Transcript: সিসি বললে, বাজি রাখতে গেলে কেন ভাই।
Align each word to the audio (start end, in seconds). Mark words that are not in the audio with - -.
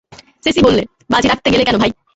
সিসি 0.43 0.59
বললে, 0.63 0.83
বাজি 1.09 1.27
রাখতে 1.27 1.47
গেলে 1.49 1.63
কেন 1.63 1.77
ভাই। 1.77 1.91